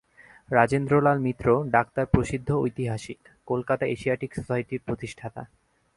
[0.49, 3.19] Rajendralal Mitra, doctor প্রসিদ্ধ ঐতিহাসিক,
[3.47, 5.41] Calcutta Asiatic সোসাইটির প্রতিষ্ঠাতা।